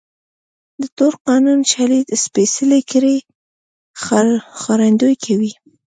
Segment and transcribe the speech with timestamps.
[0.81, 3.17] د تور قانون شالید سپېڅلې کړۍ
[4.01, 5.53] ښکارندويي کوي.